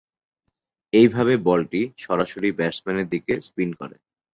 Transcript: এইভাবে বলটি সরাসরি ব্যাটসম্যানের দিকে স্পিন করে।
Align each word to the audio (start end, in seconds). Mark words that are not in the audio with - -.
এইভাবে 0.93 1.33
বলটি 1.47 1.81
সরাসরি 1.97 2.49
ব্যাটসম্যানের 2.57 3.07
দিকে 3.13 3.33
স্পিন 3.47 3.69
করে। 3.79 3.95